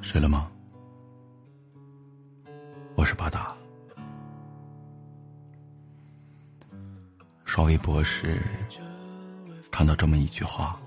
[0.00, 0.50] 睡了吗？
[2.94, 3.54] 我是巴达。
[7.44, 8.40] 刷微博时
[9.70, 10.80] 看到这么一句话：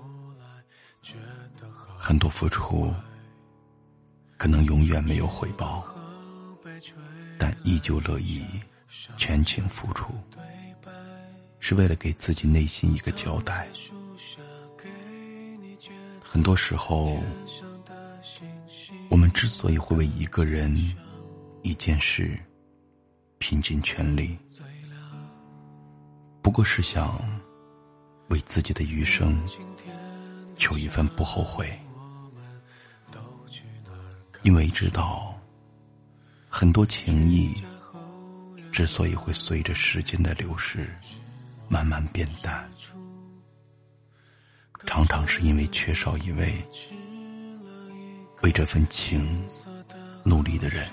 [1.98, 2.92] 很多付出
[4.36, 5.84] 可能永远没有回报，
[7.38, 8.44] 但依旧乐意
[9.16, 10.14] 全情付出，
[11.58, 13.68] 是为了给自己内心一个交代。
[16.22, 17.20] 很多时候。
[19.10, 20.74] 我们之所以会为一个人、
[21.62, 22.38] 一件事
[23.38, 24.38] 拼尽全力，
[26.40, 27.20] 不过是想
[28.28, 29.36] 为自己的余生
[30.56, 31.76] 求一份不后悔。
[34.42, 35.38] 因为知道，
[36.48, 37.52] 很多情谊
[38.70, 40.88] 之所以会随着时间的流逝
[41.68, 42.70] 慢慢变淡，
[44.86, 46.64] 常常是因为缺少一位。
[48.42, 49.46] 为这份情
[50.24, 50.88] 努力的人，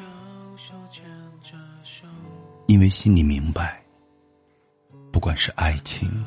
[2.66, 3.82] 因为心里明白，
[5.12, 6.26] 不管是爱情、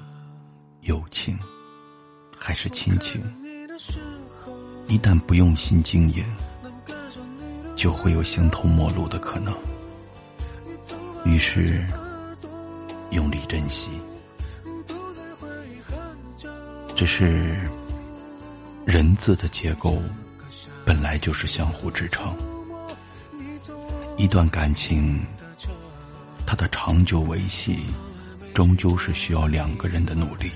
[0.81, 1.39] 友情，
[2.39, 3.23] 还是亲情，
[4.89, 6.25] 一旦不用心经营，
[7.77, 9.55] 就会有形同陌路的可能。
[11.27, 11.87] 于是，
[13.11, 13.91] 用力珍惜。
[16.95, 17.59] 只是
[18.87, 20.03] 人字的结构。
[20.91, 22.37] 本来就是相互支撑，
[24.17, 25.25] 一段感情，
[26.45, 27.87] 它的长久维系，
[28.53, 30.51] 终究是需要两个人的努力。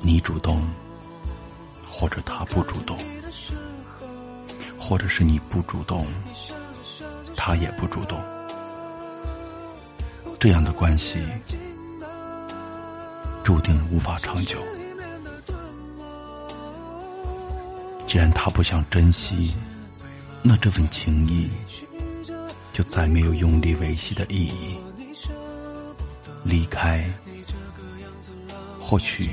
[0.00, 0.68] 你主动，
[1.88, 2.98] 或者他不主动，
[4.76, 6.04] 或者是你不主动，
[7.36, 8.20] 他也不主动，
[10.40, 11.24] 这样的关系，
[13.44, 14.58] 注定无法长久。
[18.10, 19.54] 既然他不想珍惜，
[20.42, 21.48] 那这份情谊
[22.72, 24.76] 就再没有用力维系的意义。
[26.42, 27.08] 离开，
[28.80, 29.30] 或许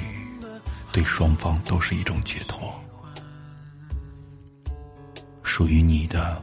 [0.92, 2.72] 对双方都是一种解脱。
[5.42, 6.40] 属于你的，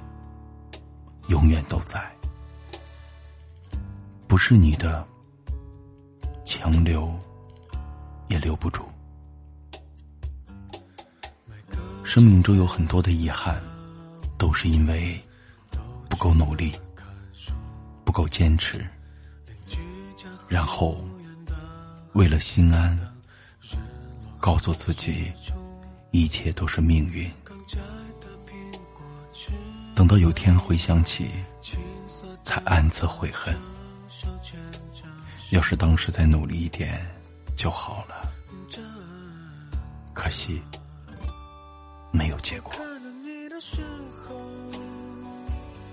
[1.28, 2.00] 永远都在；
[4.26, 5.06] 不是你的，
[6.44, 7.16] 强留
[8.26, 8.84] 也留不住。
[12.04, 13.60] 生命中有很多的遗憾，
[14.38, 15.20] 都是因为
[16.08, 16.72] 不够努力，
[18.04, 18.86] 不够坚持，
[20.46, 21.02] 然后
[22.12, 22.96] 为了心安，
[24.38, 25.32] 告诉自己
[26.12, 27.28] 一切都是命运。
[29.94, 31.30] 等到有天回想起，
[32.44, 33.56] 才暗自悔恨。
[35.50, 37.00] 要是当时再努力一点
[37.56, 38.30] 就好了，
[40.12, 40.60] 可惜。
[42.14, 42.72] 没有结果。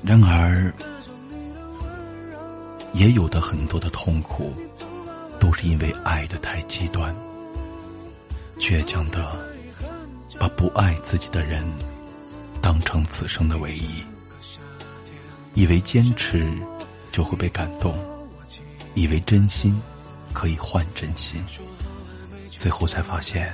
[0.03, 0.71] 然而，
[2.93, 4.53] 也有的很多的痛苦，
[5.39, 7.15] 都是因为爱的太极端，
[8.59, 9.35] 倔强的
[10.39, 11.65] 把不爱自己的人
[12.61, 14.03] 当成此生的唯一，
[15.55, 16.47] 以为坚持
[17.11, 17.97] 就会被感动，
[18.93, 19.81] 以为真心
[20.33, 21.43] 可以换真心，
[22.51, 23.51] 最后才发现，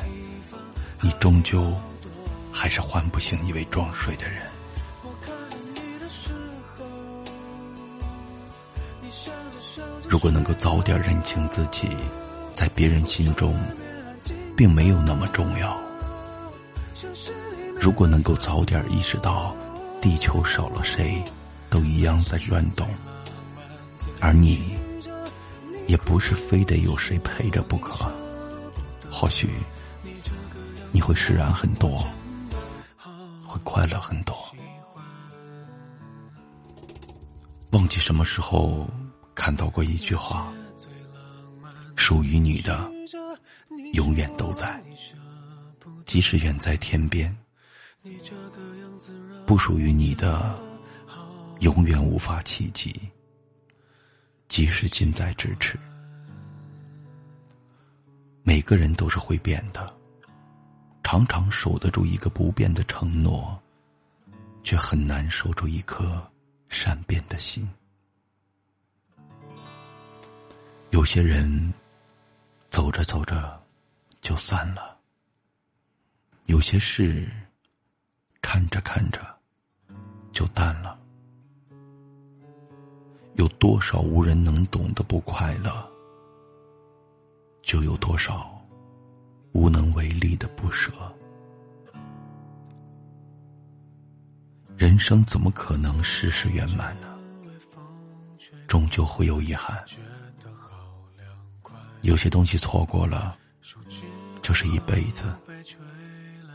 [1.00, 1.74] 你终究。
[2.58, 4.42] 还是唤不醒一位装睡的人。
[10.10, 11.88] 如果能够早点认清自己，
[12.56, 13.56] 在别人心中
[14.56, 15.78] 并没有那么重要；
[17.80, 19.56] 如果能够早点意识到，
[20.02, 21.24] 地球少了谁
[21.70, 22.88] 都一样在转动，
[24.20, 24.76] 而你
[25.86, 28.12] 也不是非得有谁陪着不可，
[29.12, 29.48] 或许
[30.92, 32.04] 你会释然很多。
[33.68, 34.34] 快乐很多。
[37.72, 38.90] 忘记什么时候
[39.36, 40.54] 看到过一句话：
[41.98, 42.90] 属于你的
[43.92, 44.82] 永远都在，
[46.06, 47.30] 即使远在天边；
[49.46, 50.58] 不属于你的
[51.60, 52.98] 永远无法企及，
[54.48, 55.78] 即使近在咫尺。
[58.44, 59.97] 每个人都是会变的。
[61.10, 63.58] 常常守得住一个不变的承诺，
[64.62, 66.22] 却很难守住一颗
[66.68, 67.66] 善变的心。
[70.90, 71.74] 有些人
[72.70, 73.58] 走着走着
[74.20, 74.98] 就散了，
[76.48, 77.26] 有些事
[78.42, 79.22] 看着看着
[80.34, 81.00] 就淡了。
[83.36, 85.90] 有多少无人能懂的不快乐，
[87.62, 88.57] 就有多少。
[89.54, 90.92] 无能为力的不舍，
[94.76, 97.08] 人生怎么可能事事圆满呢？
[98.68, 99.84] 终究会有遗憾。
[102.02, 103.38] 有些东西错过了，
[104.42, 105.26] 就是一辈子；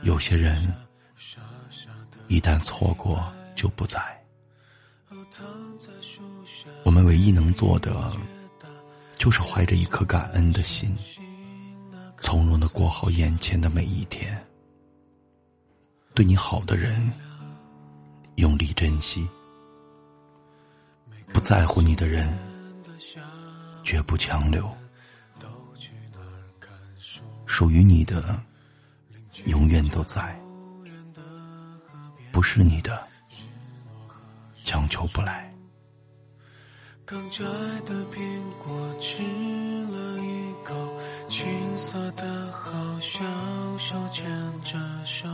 [0.03, 0.73] 有些人
[2.29, 4.00] 一旦错过就不在。
[6.85, 8.12] 我们唯一能做的，
[9.17, 10.97] 就是怀着一颗感恩的心，
[12.22, 14.42] 从容的过好眼前的每一天。
[16.14, 17.12] 对你好的人，
[18.36, 19.26] 用力珍惜；
[21.32, 22.32] 不在乎你的人，
[23.82, 24.72] 绝不强留。
[27.44, 28.40] 属于你的，
[29.46, 30.34] 永远都在；
[32.30, 33.06] 不是你的，
[34.64, 35.51] 强求不来。
[37.12, 37.44] 刚摘
[37.85, 40.75] 的苹果，吃了一口，
[41.29, 44.25] 青涩的好像手牵
[44.62, 45.29] 着手。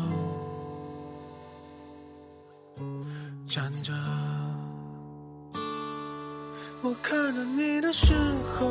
[3.47, 3.93] 站着，
[6.83, 8.13] 我看着你的时
[8.59, 8.67] 候，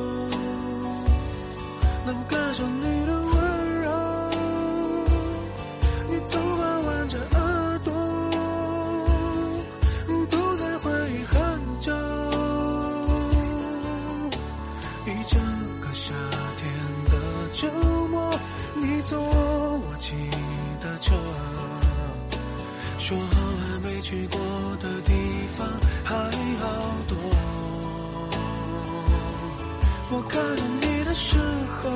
[2.05, 3.89] 能感受你的温柔。
[6.09, 6.66] 你总爱
[30.09, 31.89] 我看着你的时候，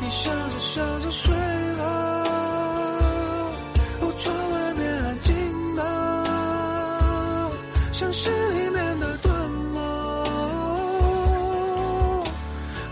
[0.00, 1.30] 你笑着笑着睡
[1.76, 1.84] 了。
[4.00, 5.82] 哦，窗外面安静的，
[7.92, 9.30] 像诗里面的段
[9.74, 9.78] 落。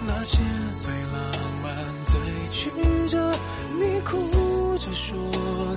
[0.07, 0.39] 那些
[0.77, 1.19] 最浪
[1.63, 2.15] 漫、最
[2.51, 2.71] 曲
[3.09, 3.33] 折，
[3.79, 5.17] 你哭着说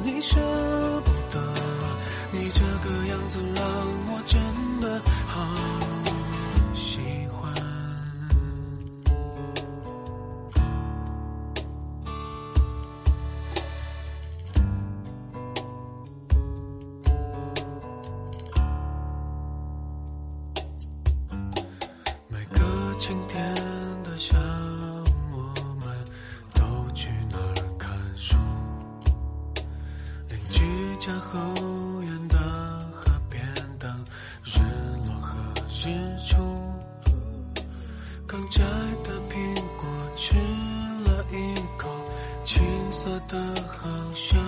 [0.03, 0.35] 你舍
[1.05, 1.20] 不得
[31.01, 31.39] 家后
[32.03, 32.37] 院的
[32.91, 33.43] 河边
[33.79, 33.91] 等
[34.45, 34.59] 日
[35.07, 35.35] 落和
[35.67, 35.89] 日
[36.27, 36.37] 出。
[38.27, 38.61] 刚摘
[39.03, 40.35] 的苹果吃
[41.03, 41.89] 了一口，
[42.45, 43.35] 青涩的
[43.67, 44.39] 好像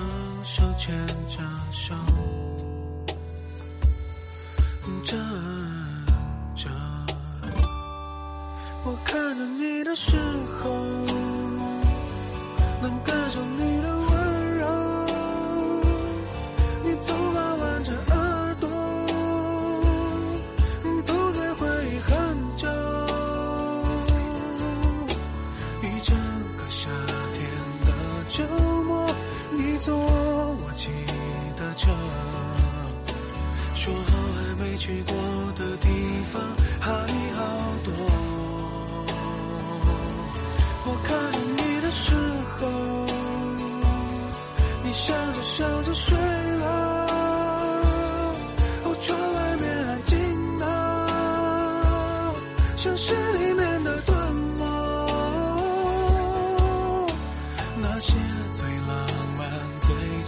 [0.45, 0.95] 手牵
[1.27, 1.39] 着
[1.71, 1.95] 手。
[5.03, 5.19] 站
[6.55, 6.69] 着。
[8.85, 10.15] 我看着你的时
[10.61, 10.69] 候，
[12.79, 13.92] 能感受你的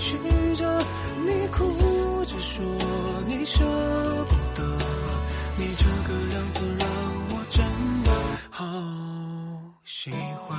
[0.05, 0.15] 曲
[0.55, 0.85] 折，
[1.25, 1.65] 你哭
[2.25, 2.63] 着说
[3.25, 3.65] 你舍
[4.29, 4.61] 不得，
[5.57, 6.87] 你这个样子让
[7.31, 7.65] 我真
[8.03, 8.11] 的
[8.51, 8.63] 好
[9.83, 10.55] 喜欢。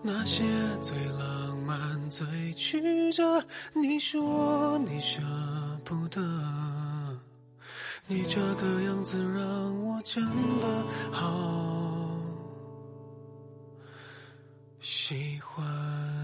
[0.00, 0.42] 那些
[0.80, 3.44] 最浪漫、最曲折，
[3.74, 5.20] 你说你舍
[5.84, 6.18] 不得，
[8.06, 10.24] 你这个样子让我真
[10.60, 10.66] 的
[11.12, 12.05] 好
[14.88, 16.15] 喜欢。